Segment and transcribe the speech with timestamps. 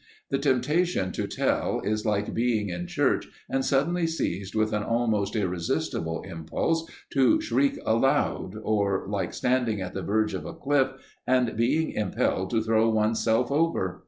[0.31, 5.35] The temptation to tell is like being in church and suddenly seized with an almost
[5.35, 10.89] irresistible impulse to shriek aloud, or like standing at the verge of a cliff
[11.27, 13.99] and being impelled to throw one's self over.